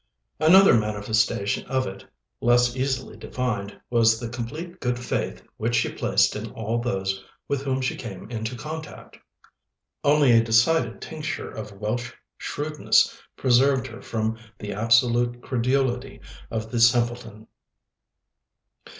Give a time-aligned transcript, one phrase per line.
[0.39, 2.03] Another manifestation of it,
[2.39, 7.61] less easily defined, was the complete good faith which she placed in all those with
[7.61, 9.19] whom she came into contact.
[10.03, 16.79] Only a decided tincture of Welsh shrewdness preserved her from the absolute credulity of the
[16.79, 17.45] simpleton.